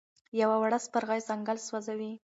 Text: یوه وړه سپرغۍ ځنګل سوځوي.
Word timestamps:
یوه 0.41 0.57
وړه 0.61 0.79
سپرغۍ 0.85 1.19
ځنګل 1.27 1.57
سوځوي. 1.67 2.11